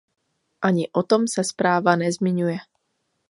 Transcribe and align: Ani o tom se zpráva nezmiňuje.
Ani 0.69 0.87
o 0.93 1.03
tom 1.03 1.27
se 1.27 1.43
zpráva 1.43 1.95
nezmiňuje. 1.95 2.57